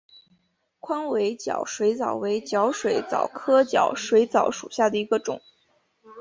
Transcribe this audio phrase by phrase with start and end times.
[0.79, 5.39] 宽尾角水蚤为角水蚤科角水蚤属下的一个种。